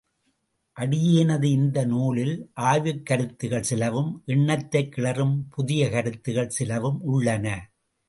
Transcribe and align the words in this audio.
அடியேனது 0.77 1.43
இந்த 1.43 1.85
நூலில் 1.85 2.33
ஆய்வுக் 2.53 3.05
கருத்துகள் 3.05 3.63
சிலவும் 3.63 4.23
எண்ணத்தைக் 4.25 4.93
கிளறும் 4.97 5.37
புதிய 5.49 5.89
கருத்துகள் 5.89 6.49
சிலவும் 6.49 7.01
உள்ளன. 7.03 7.47